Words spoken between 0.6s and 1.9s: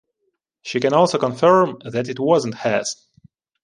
She can also confirm